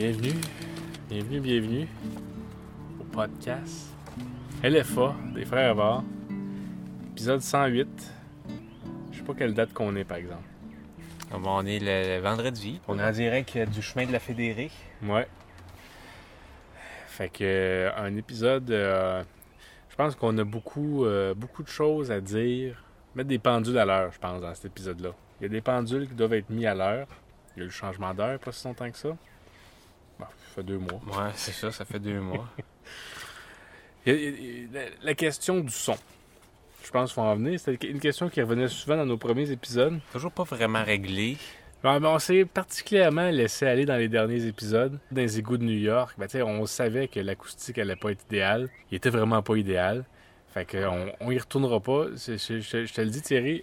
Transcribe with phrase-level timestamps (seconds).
[0.00, 0.40] Bienvenue,
[1.10, 1.88] bienvenue, bienvenue
[2.98, 3.90] au podcast
[4.64, 6.02] LFA des Frères Var,
[7.12, 7.86] épisode 108.
[9.12, 10.48] Je sais pas quelle date qu'on est par exemple.
[11.30, 12.80] on est le vendredi.
[12.88, 14.70] On est en direct du chemin de la Fédérée.
[15.02, 15.28] Ouais.
[17.08, 19.22] Fait que euh, un épisode, euh,
[19.90, 22.82] je pense qu'on a beaucoup, euh, beaucoup de choses à dire.
[23.14, 25.10] Mettre des pendules à l'heure, je pense, dans cet épisode-là.
[25.40, 27.06] Il y a des pendules qui doivent être mis à l'heure.
[27.54, 29.14] Il y a eu le changement d'heure, pas si longtemps que ça.
[30.20, 31.00] Bon, ça fait deux mois.
[31.06, 32.48] Ouais, c'est ça, ça fait deux mois.
[34.06, 34.14] La,
[35.02, 35.96] la question du son.
[36.84, 37.60] Je pense qu'il faut en venir.
[37.60, 40.00] C'était une question qui revenait souvent dans nos premiers épisodes.
[40.12, 41.36] Toujours pas vraiment réglé.
[41.82, 44.98] Bon, ben, on s'est particulièrement laissé aller dans les derniers épisodes.
[45.10, 48.68] Dans les égouts de New York, ben, on savait que l'acoustique allait pas être idéale.
[48.90, 50.04] Il était vraiment pas idéal.
[50.52, 50.78] Fait que
[51.20, 52.06] on, y retournera pas.
[52.16, 53.62] Je- je te le dis, Thierry,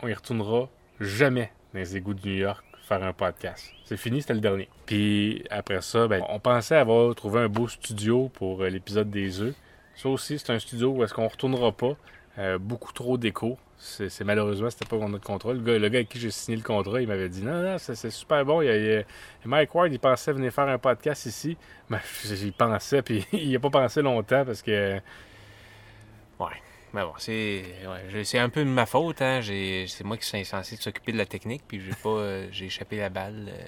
[0.00, 0.68] on y retournera
[1.00, 2.64] jamais dans les égouts de New York
[3.00, 3.72] un podcast.
[3.84, 4.68] C'est fini, c'était le dernier.
[4.86, 9.40] Puis après ça, ben, on pensait avoir trouvé un beau studio pour euh, l'épisode des
[9.40, 9.54] œufs.
[9.96, 11.96] Ça aussi, c'est un studio où est-ce qu'on retournera pas.
[12.38, 13.58] Euh, beaucoup trop d'écho.
[13.76, 15.56] C'est malheureusement, c'était pas notre contrôle.
[15.58, 18.44] Le gars, avec qui j'ai signé le contrat, il m'avait dit non, non, c'est super
[18.44, 18.62] bon.
[19.44, 21.56] Mike Ward, il pensait venir faire un podcast ici.
[21.90, 25.00] Mais j'y pensais, puis il a pas pensé longtemps parce que.
[26.38, 26.62] Ouais.
[26.94, 29.22] Mais bon, c'est ouais, un peu de ma faute.
[29.22, 29.40] Hein.
[29.42, 32.98] C'est moi qui suis censé s'occuper de la technique, puis j'ai pas euh, j'ai échappé
[32.98, 33.48] la balle.
[33.48, 33.64] euh.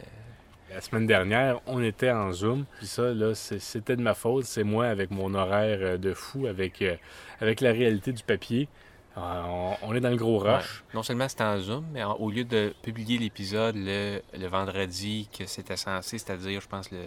[0.74, 2.64] La semaine dernière, on était en Zoom.
[2.78, 4.44] Puis ça, là, c'était de ma faute.
[4.44, 6.96] C'est moi avec mon horaire euh, de fou, avec, euh,
[7.40, 8.68] avec la réalité du papier.
[9.16, 10.48] On, on est dans le gros rush.
[10.80, 10.94] Ouais.
[10.94, 15.28] Non seulement c'était en Zoom, mais en- au lieu de publier l'épisode le, le vendredi
[15.38, 16.98] que c'était censé, c'est-à-dire, je pense, le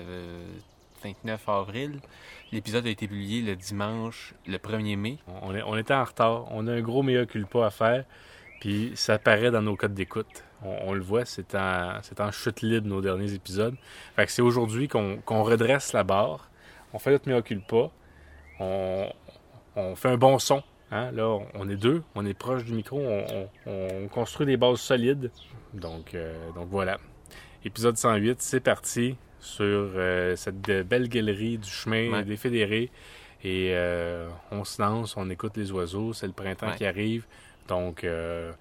[1.08, 2.00] 29 avril,
[2.52, 5.18] l'épisode a été publié le dimanche, le 1er mai.
[5.42, 6.46] On, est- était en retard.
[6.52, 8.06] On a un gros mea culpa à faire.
[8.60, 10.44] Puis ça apparaît dans nos codes d'écoute.
[10.64, 13.76] On, on le voit, c'est en, chute libre nos derniers épisodes.
[14.16, 16.50] Fait que c'est aujourd'hui qu'on redresse la barre.
[16.94, 17.90] On fait notre mea culpa.
[18.60, 19.08] On,
[19.96, 20.64] fait un bon son.
[20.92, 21.12] hein.
[21.12, 22.04] Là, on- est deux.
[22.16, 23.00] On est proche du micro.
[23.00, 25.32] On, on- on construit des bases solides.
[25.74, 26.98] Donc, euh, donc voilà.
[27.64, 32.24] Épisode 108, c'est parti sur euh, cette belle galerie du chemin Ouais.
[32.24, 32.90] des fédérés.
[33.44, 36.76] Et euh, on se lance, on écoute les oiseaux, c'est le printemps Ouais.
[36.76, 37.26] qui arrive.
[37.68, 38.52] Donc, euh,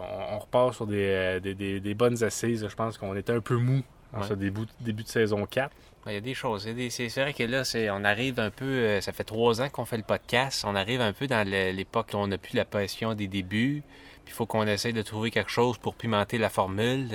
[0.00, 2.66] on, on repart sur des, des, des- des bonnes assises.
[2.68, 3.82] Je pense qu'on était un peu mou
[4.12, 5.70] en ce début, début de saison 4.
[6.06, 6.66] Il y a des choses.
[6.90, 7.62] C'est vrai que là,
[7.94, 9.00] on arrive un peu.
[9.00, 10.64] ça fait trois ans qu'on fait le podcast.
[10.66, 13.82] On arrive un peu dans l'époque où on n'a plus la passion des débuts.
[14.24, 17.08] Puis il faut qu'on essaye de trouver quelque chose pour pimenter la formule.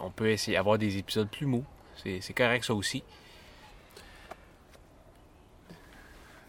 [0.00, 1.64] On peut essayer d'avoir des épisodes plus mous.
[1.96, 3.02] C'est correct, ça aussi.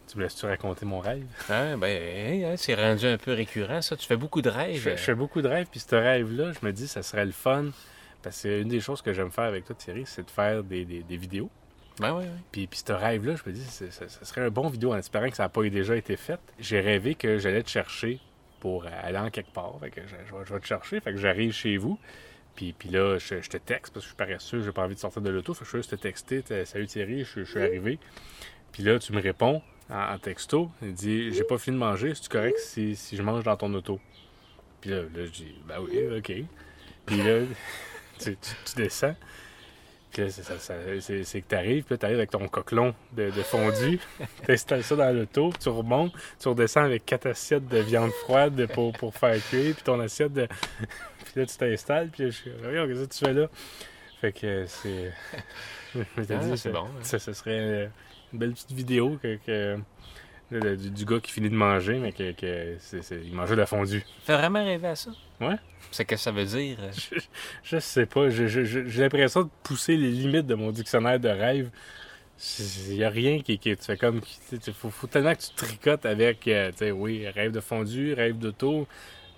[0.09, 1.25] Tu me laisses-tu raconter mon rêve?
[1.49, 3.97] Hein, ben, hein, c'est rendu un peu récurrent, ça.
[3.97, 4.79] Tu fais beaucoup de Je, rêves.
[4.81, 7.31] fais- je fais beaucoup de rêves, puis ce rêve-là, je me dis, ça serait le
[7.33, 7.65] fun.
[8.23, 10.85] Parce que une des choses que j'aime faire avec toi, Thierry, c'est de faire des,
[10.85, 11.49] des- des vidéos.
[11.99, 12.29] Ben oui, oui.
[12.51, 15.29] Puis, puis ce rêve-là, je me dis, ça, ça serait un bon vidéo en espérant
[15.29, 16.39] que ça n'a pas déjà été fait.
[16.59, 18.19] J'ai rêvé que j'allais te chercher
[18.59, 19.73] pour aller en quelque part.
[19.81, 20.99] Fait que je, je vais, je vais te chercher.
[21.01, 21.99] Fait que j'arrive chez vous.
[22.57, 24.95] Puis, puis là, je, je te texte parce que je suis paresseux, j'ai pas envie
[24.95, 25.53] de sortir de l'auto.
[25.53, 26.43] Fait que je vais juste te texter.
[26.65, 27.99] Salut Thierry, je, je suis arrivé.
[28.71, 30.71] Puis là, tu me réponds en, en texto.
[30.81, 33.71] Il dit J'ai pas fini de manger, c'est correct si, si je mange dans ton
[33.75, 33.99] auto?
[34.81, 36.31] Puis là, là je dis Ben oui, ok.
[37.05, 37.41] Puis là,
[38.19, 39.15] tu, tu- tu descends.
[40.11, 43.99] Puis là, c'est- que t'arrives, puis là, t'arrives avec ton coquelon de, de fondu,
[44.47, 48.93] t'installes ça dans l'auto, tu remontes, tu redescends avec quatre assiettes de viande froide pour,
[48.93, 50.47] pour faire cuire, puis ton assiette de...
[51.37, 53.47] puis là, tu t'installes, puis je suis regarde, qu'est-ce que tu fais là?
[54.21, 55.13] Fait que c'est...
[55.95, 57.03] Je Ah, dit, c'est ça- bon, hein.
[57.03, 57.87] ça, ce serait euh,
[58.33, 59.77] une belle petite vidéo que...
[60.51, 62.77] du, du gars qui finit de manger, mais que, que
[63.23, 64.01] il mangeait de la fondue.
[64.01, 65.11] Tu fais vraiment rêver à ça?
[65.39, 65.55] Ouais.
[65.91, 66.77] C'est que ça veut dire.
[66.81, 67.19] euh, Je,
[67.63, 68.29] je sais pas.
[68.29, 71.69] J'ai l'impression de pousser les limites de mon dictionnaire de rêve.
[72.89, 74.21] Il n'y a rien qui, qui tu fais comme.
[74.51, 78.13] Il faut, faut tellement que tu tricotes avec, euh, tu sais, oui, rêve de fondu,
[78.13, 78.87] rêve d'auto.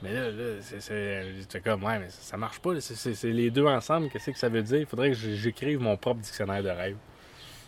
[0.02, 2.80] Mais là, là c'est, comme, ouais, mais ça, ça marche pas.
[2.80, 4.10] C'est, les deux ensemble.
[4.10, 4.80] Qu'est-ce que ça veut dire?
[4.80, 6.98] Il faudrait que j'écrive mon propre dictionnaire de rêve.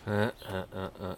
[0.06, 1.16] Hein, hein, hein, hein.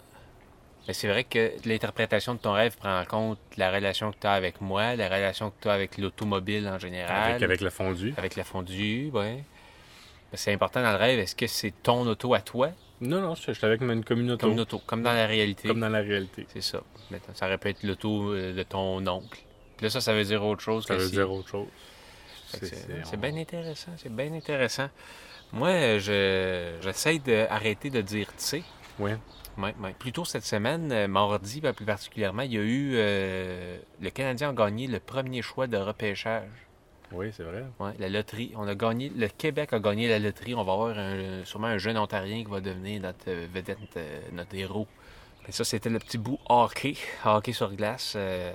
[0.87, 4.27] Mais c'est vrai que l'interprétation de ton rêve prend en compte la relation que tu
[4.27, 7.71] as avec moi, la relation que tu as avec l'automobile en général, Avec, avec la
[7.71, 8.13] fondue.
[8.17, 9.45] avec la fondue, ouais.
[10.31, 12.71] Mais C'est important dans le rêve, est-ce que c'est ton auto à toi,
[13.01, 14.47] Non, non, je suis avec une communauté.
[14.47, 15.69] comme comme dans la réalité?
[15.69, 16.47] Comme dans la réalité.
[16.53, 16.83] C'est ça.
[17.33, 19.44] Ça aurait pu être l'auto euh, de ton oncle.
[19.77, 21.69] Puis là, ça, ça veut dire autre chose Ça que veut si- dire autre chose.
[22.47, 24.89] C'est- bien intéressant, c'est bien intéressant.
[25.53, 28.63] Moi, je j'essaie d'arrêter de dire tu sais.
[28.99, 29.17] Ouais.
[29.99, 32.93] Plus tôt cette semaine, euh, mardi ben, plus particulièrement, il y a eu.
[32.95, 36.49] euh, le Canadien a gagné le premier choix de repêchage
[37.13, 37.65] Oui, c'est vrai.
[37.79, 38.53] Ouais, la loterie.
[38.57, 39.11] On a gagné.
[39.15, 40.55] Le Québec a gagné la loterie.
[40.55, 43.79] On va avoir un- sûrement un jeune Ontarien qui va devenir notre euh, vedette,
[44.33, 44.89] notre héros.
[45.49, 46.97] Et ça, c'était le petit bout hockey.
[47.25, 48.15] Hockey sur glace.
[48.17, 48.53] euh,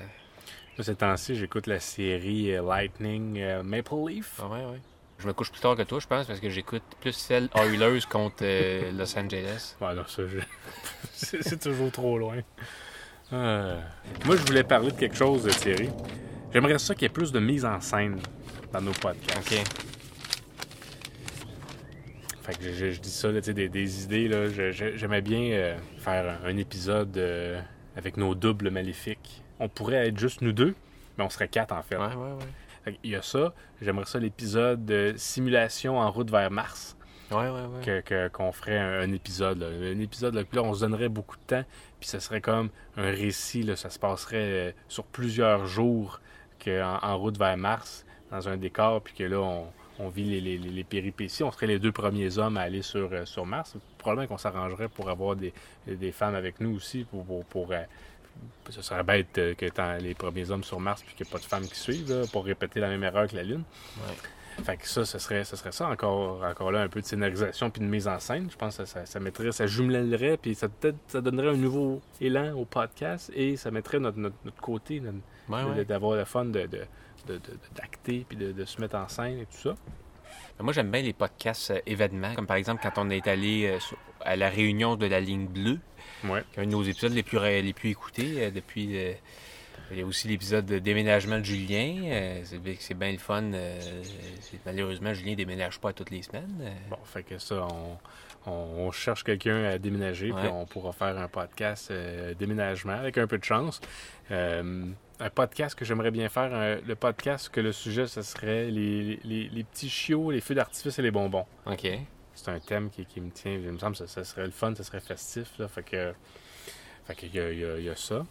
[0.84, 4.40] ces temps-ci, j'écoute la série euh, Lightning euh, Maple Leaf.
[4.42, 4.80] Ah ouais, ouais.
[5.20, 8.06] Je me couche plus tard que toi, je pense, parce que j'écoute plus celle Oilers
[8.10, 9.76] contre euh, Los Angeles.
[9.82, 10.40] Ouais, non, ça, je-
[11.42, 12.38] c'est toujours trop loin.
[13.34, 13.80] Euh,
[14.26, 15.90] Moi, je voulais parler de quelque chose, Thierry.
[16.54, 18.18] J'aimerais ça qu'il y ait plus de mise en scène
[18.72, 19.38] dans nos podcasts.
[19.52, 19.64] OK.
[22.44, 24.52] Fait que je, je- je dis ça, là, des, des idées.
[24.96, 27.16] J'aimais bien euh, faire un, un épisode
[27.96, 29.19] avec nos doubles maléfiques.
[29.60, 30.76] On pourrait être juste nous deux,
[31.18, 31.98] mais on serait quatre en fait.
[31.98, 32.46] Ouais, ouais, ouais.
[32.86, 33.54] Fait Il y a ça.
[33.82, 36.96] J'aimerais ça l'épisode de simulation en route vers Mars.
[37.32, 38.02] Ouais, ouais, ouais.
[38.04, 39.60] que- qu'on ferait un, un épisode.
[39.60, 39.68] là.
[39.68, 41.64] Un épisode, là, puis là, on se donnerait beaucoup de temps,
[42.00, 46.22] puis ce serait comme un récit, là, ça se passerait euh, sur plusieurs jours
[46.58, 49.68] que en, en route vers Mars, dans un décor, puis que là, on,
[50.00, 51.44] on vit les, les- les- péripéties.
[51.44, 53.76] On serait les deux premiers hommes à aller sur, euh, sur Mars.
[54.00, 55.54] Probablement qu'on s'arrangerait pour avoir des,
[55.86, 57.26] des femmes avec nous aussi, pour...
[57.26, 57.84] pour, pour, euh,
[58.70, 61.34] ce serait bête euh, que tant les premiers hommes sur Mars puis qu'il n'y ait
[61.34, 63.64] pas de femmes qui suivent là, pour répéter la même erreur que la Lune.
[63.98, 64.14] Ouais.
[64.64, 67.70] Fait que ça, ce serait, ce serait ça encore, encore là, un peu de scénarisation
[67.70, 68.50] puis de mise en scène.
[68.52, 72.02] Je pense que ça, ça mettrait, ça jumellerait, puis ça peut-être ça donnerait un nouveau
[72.20, 75.02] élan au podcast et ça mettrait notre, notre, notre côté
[75.48, 75.86] Ouais, ouais.
[75.86, 76.68] d'avoir le fun de,
[77.76, 79.76] d'acter puis de, de se mettre en scène et tout ça.
[80.62, 83.80] Moi, j'aime bien les podcasts euh, événements, comme par exemple quand on est allé euh,
[83.80, 85.80] sur- à la réunion de la ligne bleue,
[86.26, 86.44] Ouais.
[86.54, 88.98] qui est un de nos épisodes les plus, les plus écoutés euh, depuis.
[88.98, 89.14] euh,
[89.92, 91.96] il y a aussi l'épisode de déménagement de Julien.
[92.06, 93.42] euh, c'est, bi- c'est bien le fun.
[93.54, 93.80] euh,
[94.66, 96.62] malheureusement, Julien déménage pas toutes les semaines.
[96.92, 97.68] Bon, fait que ça,
[98.46, 103.26] on, cherche quelqu'un à déménager, puis on pourra faire un podcast euh, déménagement avec un
[103.26, 103.82] peu de chance.
[104.32, 109.50] Un podcast que j'aimerais bien faire, le podcast que le sujet, ce serait les, les,
[109.50, 111.46] les petits chiots, les feux d'artifice et les bonbons.
[111.66, 111.88] OK.
[112.44, 113.52] C'est un thème qui, qui me tient.
[113.52, 115.48] Il me semble que ça, serait le fun, ça serait festif.
[115.60, 116.14] Là, fait que,
[117.06, 118.26] fait que il y a, y a- il y a ça.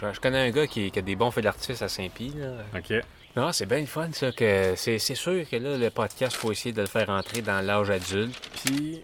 [0.00, 2.32] Je, je connais un gars qui, qui a des bons feux d'artifice à Saint-Pie.
[2.36, 2.64] là.
[2.76, 2.92] OK.
[3.36, 4.32] Non, c'est bien le fun, ça.
[4.32, 7.40] que C'est, c'est sûr que là, le podcast, il faut essayer de le faire entrer
[7.42, 8.36] dans l'âge adulte.
[8.64, 9.02] Puis.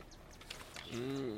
[0.92, 1.36] hmm,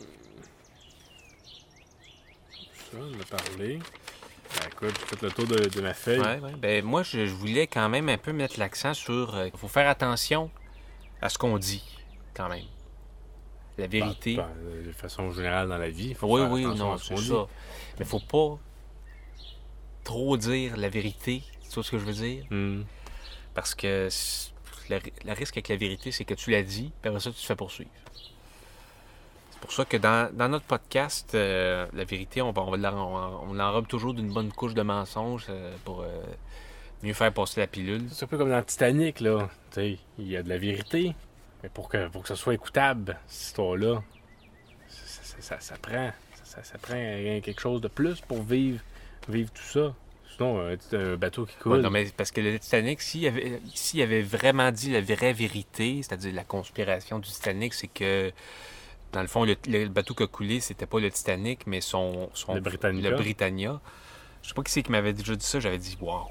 [2.91, 3.79] Ça, on a parlé.
[3.79, 6.21] Ben, écoute, j'ai fait le tour de, de ma feuille.
[6.21, 6.53] Ouais, ouais.
[6.59, 9.37] Ben, moi, je, je voulais quand même un peu mettre l'accent sur.
[9.45, 10.51] Il faut faire attention
[11.21, 11.83] à ce qu'on dit,
[12.37, 12.65] quand même.
[13.79, 14.37] La vérité.
[14.37, 16.15] Ben, ben, de façon générale dans la vie.
[16.15, 17.47] faut oui, oui, non, c'est ça.
[17.99, 18.59] Mais faut pas
[20.05, 21.43] trop dire la vérité.
[21.63, 22.45] Tu vois ce que je veux dire?
[22.51, 22.83] Hmm.
[23.55, 24.09] Parce que
[24.89, 27.47] le, risque avec la vérité, c'est que tu l'as dit, puis après ça, tu te
[27.47, 27.91] fais poursuivre.
[29.51, 33.51] C'est pour ça que dans, dans notre podcast, euh, la vérité, on, va- on, on,
[33.51, 36.23] on l'enrobe toujours d'une bonne couche de mensonges euh, pour euh,
[37.03, 38.07] mieux faire passer la pilule.
[38.11, 39.49] C'est un peu comme dans Titanic, là.
[39.71, 41.15] Tu sais, il y a de la vérité.
[41.67, 44.01] Mais pour que, pour que ce soit écoutable, cette histoire-là,
[44.89, 46.13] ça, ça- ça- ça prend.
[46.45, 48.81] Ça, prend quelque chose de plus pour vivre,
[49.29, 49.95] vivre tout ça.
[50.37, 51.73] Sinon, un, un bateau qui coule.
[51.73, 55.33] Ouais, non, mais parce que le Titanic, s'il avait, s'il avait vraiment dit la vraie
[55.33, 58.31] vérité, c'est-à-dire la conspiration du Titanic, c'est que,
[59.13, 62.31] dans le fond, le, le bateau qui a coulé, c'était pas le Titanic, mais son,
[62.33, 63.11] son Le Britannia.
[63.11, 63.81] le Britannia.
[64.43, 66.27] Je sais pas qui c'est qui m'avait déjà dit ça, j'avais dit, wow.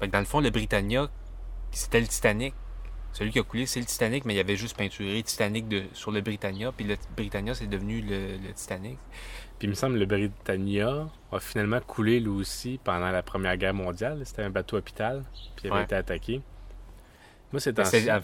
[0.00, 1.08] Fait que dans le fond, le Britannia,
[1.70, 2.54] c'était le Titanic.
[3.12, 5.82] Celui qui a coulé, c'est le Titanic, mais il y avait juste peinturé Titanic de,
[5.92, 8.98] sur le Britannia, puis le Britannia, c'est devenu le, le Titanic.
[9.58, 13.56] Puis il me semble que le Britannia a finalement coulé lui aussi pendant la Première
[13.56, 14.22] Guerre mondiale.
[14.24, 15.24] C'était un bateau hôpital,
[15.56, 15.84] puis il avait Ouais.
[15.84, 16.40] été attaqué.
[17.52, 18.22] Moi, c'est Mais dans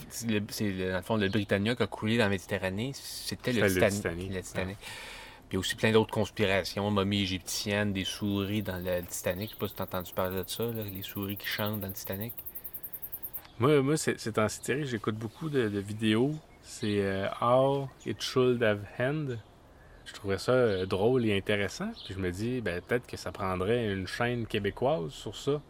[0.97, 4.33] le- fond le Britannia qui a coulé dans la Méditerranée, c'était le, Titanic.
[4.33, 4.77] Le Titanic.
[4.79, 9.51] Puis il y a aussi plein d'autres conspirations, momies égyptiennes, des souris dans le Titanic.
[9.51, 11.81] Je sais pas si tu as entendu parler de ça, là, les souris qui chantent
[11.81, 12.33] dans le Titanic.
[13.59, 16.33] Moi, moi c'est c'est en série, j'écoute beaucoup de, de vidéos.
[16.63, 19.37] C'est euh, How It Should Have End.
[20.05, 21.91] Je trouvais ça euh, drôle et intéressant.
[22.05, 25.61] Puis je me dis, ben, peut-être que ça prendrait une chaîne québécoise sur ça.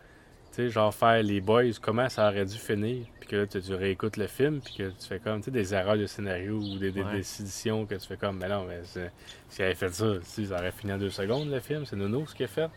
[0.52, 3.06] Tu sais, genre faire les boys, comment ça aurait dû finir.
[3.20, 5.50] Puis que là, tu, tu réécoutes le film, puis que tu fais comme, tu sais,
[5.50, 7.16] des erreurs de scénario ou des, des Ouais.
[7.16, 9.12] décisions que tu fais comme, mais non, mais c'est-
[9.48, 11.84] s'il avait fait ça, si, ça aurait fini en deux secondes le film.
[11.84, 12.70] C'est Nono ce qu'il a fait.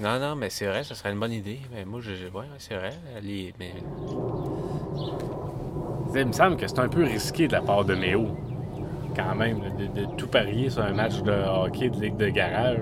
[0.00, 1.58] Non, non, mais c'est vrai, ça serait une bonne idée.
[1.72, 2.92] Mais moi, je, ouais, c'est vrai.
[3.22, 3.72] Les, mais,
[6.14, 8.28] il me semble que c'est un peu risqué de la part de Méo,
[9.16, 12.80] quand même, de, de tout parier sur un match de hockey de ligue de garage.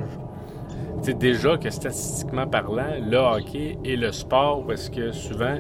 [0.99, 5.59] Tu sais, déjà que statistiquement parlant, le hockey est le sport où est-ce que souvent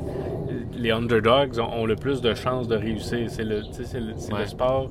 [0.72, 3.30] les underdogs ont, ont le plus de chances de réussir.
[3.30, 4.90] C'est le, le, sport.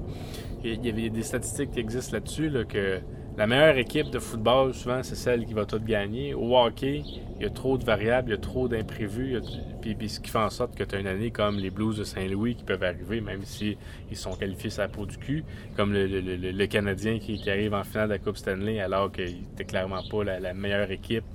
[0.63, 2.99] Il y avait des statistiques qui existent là-dessus, là, que
[3.37, 6.33] la meilleure équipe de football, souvent, c'est celle qui va tout gagner.
[6.33, 7.03] Au hockey,
[7.37, 9.41] il y a trop de variables, il y a trop d'imprévus.
[9.81, 12.05] Puis, ce qui fait en sorte que tu as une année comme les Blues de
[12.05, 13.77] Saint-Louis qui peuvent arriver, même si
[14.09, 15.43] ils sont qualifiés la peau du cul,
[15.75, 20.01] comme le, Canadien qui, arrive en finale de la Coupe Stanley alors qu'il n'était clairement
[20.09, 21.25] pas la, meilleure équipe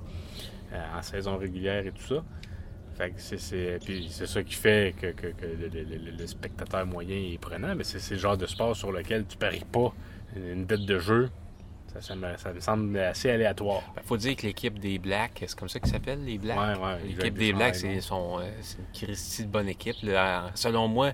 [0.73, 2.23] euh, en saison régulière et tout ça.
[3.17, 8.37] C'est, ça qui fait que, le, spectateur moyen est prenant, mais c'est, c'est le genre
[8.37, 9.93] de sport sur lequel tu paries pas
[10.35, 11.29] une dette de jeu.
[11.93, 13.81] Ça, ça me, ça me semble assez aléatoire.
[13.95, 16.57] Ben, faut dire que l'équipe des Blacks, c'est comme ça qu'ils s'appellent, les Blacks?
[16.57, 19.97] Ouais, ouais, L'équipe des Blacks, chandails, c'est, sont, euh, c'est une Christie de bonne équipe.
[20.03, 20.51] là.
[20.55, 21.11] Selon moi,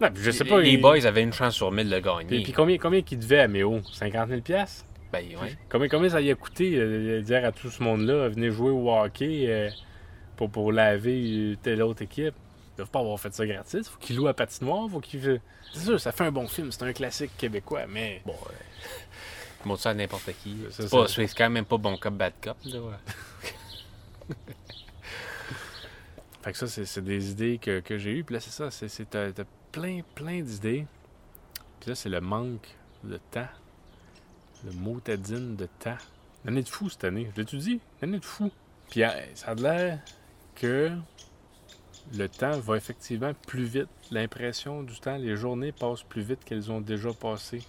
[0.00, 0.60] Non, je sais les, pas.
[0.60, 2.24] les il- boys avaient une chance sur mille de gagner.
[2.26, 3.80] Puis, puis combien, combien qu'il devait à Méo?
[3.92, 4.84] 50 000 piastres?
[5.10, 5.56] Ben, ouais.
[5.70, 8.70] Combien, combien ça y a coûté euh, de dire à tout ce monde-là, venez jouer
[8.70, 9.70] au hockey euh,
[10.36, 12.34] pour, pour laver telle autre équipe?
[12.74, 13.88] Ils doivent pas avoir fait ça gratis.
[13.88, 14.86] Faut qu'ils louent à patinoire.
[14.90, 15.40] Faut qu'ils...
[15.72, 16.70] C'est sûr, ça fait un bon film.
[16.72, 18.20] C'est un classique québécois, mais...
[18.26, 18.34] Bon,
[19.64, 20.56] montrent ça à n'importe qui.
[20.70, 22.56] C'est pas, c'est quand même pas bon cop, bad cop.
[22.64, 24.34] Là, ouais.
[26.42, 28.24] Fait que ça, c'est, des idées que, que j'ai eues.
[28.24, 28.70] Puis là, c'est ça.
[28.70, 29.32] C'est, c'est t'as,
[29.72, 30.86] plein, plein d'idées.
[31.80, 32.68] Puis là, c'est le manque
[33.02, 33.48] de temps.
[34.64, 35.98] Le motadine de temps.
[36.44, 37.28] Une année de fou cette année.
[37.34, 37.80] Je l'ai-tu dit?
[38.00, 38.52] Une année de fou.
[38.90, 39.02] Puis
[39.34, 39.98] ça a l'air
[40.54, 40.92] que
[42.14, 43.88] le temps va effectivement plus vite.
[44.10, 47.62] L'impression du temps, les journées passent plus vite qu'elles ont déjà passé.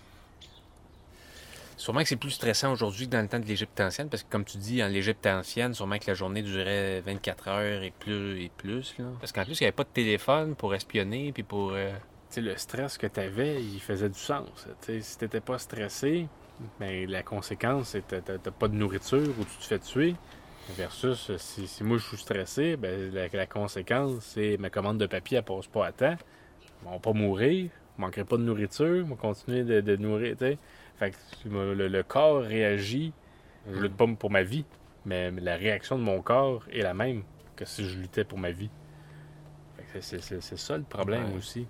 [1.78, 4.30] Sûrement que c'est plus stressant aujourd'hui que dans le temps de l'Égypte ancienne, parce que
[4.32, 8.42] comme tu dis, en l'Égypte ancienne, sûrement que la journée durait 24 heures et plus
[8.44, 8.96] et plus.
[8.98, 9.06] Là.
[9.20, 11.72] Parce qu'en plus, il n'y avait pas de téléphone pour espionner, puis pour...
[11.74, 11.92] euh,
[12.32, 14.50] Tu sais, le stress que tu avais, il faisait du sens.
[14.82, 16.28] Tu sais, si t'étais pas stressé,
[16.80, 20.16] ben, la conséquence, c'est que t'as pas de nourriture ou tu te fais tuer.
[20.70, 25.06] Versus, euh, si, si moi je suis stressé, ben, la, conséquence, c'est ma commande de
[25.06, 26.18] papier, elle passe pas à temps.
[26.84, 30.34] Ils vont pas mourir, je manquerai pas de nourriture, je vais continuer de, de nourrir.
[30.38, 30.58] tu sais.
[30.98, 33.14] Fait que le, le- corps réagit.
[33.70, 34.66] Je lutte pas pour ma vie,
[35.06, 37.24] mais la réaction de mon corps est la même
[37.56, 38.70] que si je luttais pour ma vie.
[40.00, 40.22] C'est-
[40.58, 41.38] ça le problème Ouais.
[41.38, 41.68] aussi.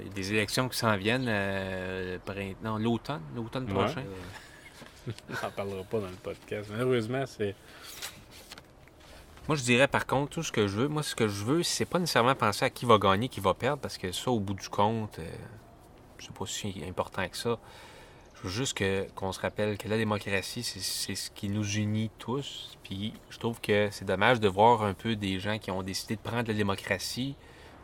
[0.00, 2.18] Il y a des élections qui s'en viennent euh,
[2.78, 3.74] l'automne, l'automne Ouais.
[3.74, 4.02] prochain.
[5.28, 6.70] On n'en parlera pas dans le podcast.
[6.72, 7.54] Malheureusement, c'est.
[9.50, 11.64] Moi, je dirais par contre, tout ce que je veux, moi, ce que je veux,
[11.64, 14.38] c'est pas nécessairement penser à qui va gagner, qui va perdre, parce que ça, au
[14.38, 15.28] bout du compte, euh,
[16.20, 17.58] c'est pas si important que ça.
[18.36, 18.80] Je veux juste
[19.16, 22.78] qu'on se rappelle que la démocratie, c'est- ce qui nous unit tous.
[22.84, 26.14] Puis je trouve que c'est dommage de voir un peu des gens qui ont décidé
[26.14, 27.34] de prendre la démocratie.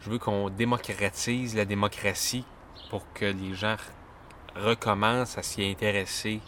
[0.03, 2.45] Je veux qu'on démocratise la démocratie
[2.91, 6.41] pour que les gens re- recommencent à s'y intéresser,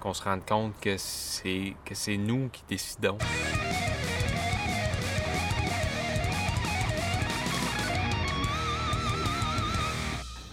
[0.00, 3.16] qu'on se rende compte que c'est nous qui décidons.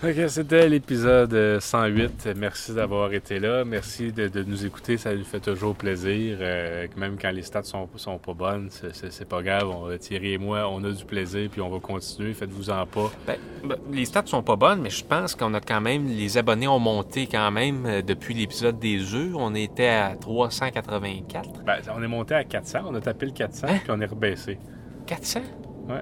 [0.04, 2.30] Ok, c'était l'épisode euh, 108.
[2.36, 3.64] Merci d'avoir été là.
[3.64, 4.98] Merci de, de nous écouter.
[4.98, 6.40] Ça nous fait toujours plaisir.
[6.42, 9.70] Euh, même quand les stats sont, sont pas bonnes, c'est- pas grave.
[9.70, 12.34] On, Thierry et moi, on a du plaisir puis on va continuer.
[12.34, 13.12] Faites-vous en pas.
[13.28, 16.08] Ben, ben, les stats sont pas bonnes, mais je pense qu'on a quand même.
[16.08, 19.36] Les abonnés ont monté quand même euh, depuis l'épisode des œufs.
[19.36, 21.64] On était à 384.
[21.64, 22.80] Ben, on est monté à 400.
[22.88, 23.78] On a tapé le 400 Hein?
[23.84, 24.58] puis on est rebaissé.
[25.06, 25.42] 400?
[25.88, 26.02] Ouais.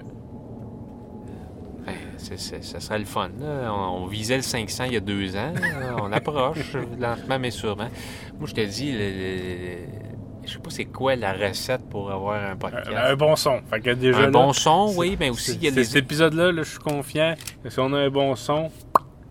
[2.19, 3.29] C'est- c'est- ça serait le fun.
[3.39, 3.73] là.
[3.73, 5.53] On, on visait le 500 il y a deux ans.
[5.53, 5.95] là.
[6.01, 7.89] On approche lentement mais sûrement.
[8.37, 12.43] Moi, je te dis, le- le- je sais pas c'est quoi la recette pour avoir
[12.51, 12.89] un podcast.
[12.95, 13.61] Un bon son.
[13.69, 15.75] Fait que déjà, un là, bon son, c'est- oui, mais aussi il y a c'est-
[15.77, 15.83] les...
[15.85, 17.35] Cet épisode-là, là, je suis confiant.
[17.63, 18.69] que Si on a un bon son,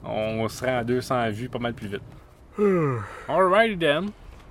[0.05, 2.03] on se rend à 200 vues pas mal plus vite.
[3.29, 4.11] Alrighty then.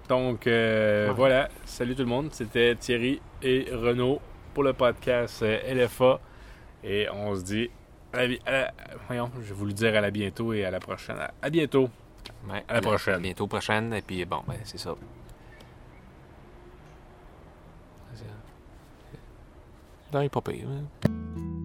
[0.10, 1.14] Donc euh, Ouais.
[1.14, 4.20] voilà, salut tout le monde, c'était Thierry et Renaud
[4.54, 6.20] pour le podcast euh, LFA
[6.84, 7.70] et on se dit
[8.26, 8.74] la, à la-
[9.08, 11.18] voyons, je vais vous le dire à la bientôt et à la prochaine.
[11.18, 11.90] À, à bientôt.
[12.50, 13.16] Ouais, à la prochaine.
[13.16, 13.94] À bientôt prochaine.
[13.94, 14.96] Et puis, bon, ben, c'est ça.
[20.12, 20.68] Pas pire.
[20.70, 21.57] hein.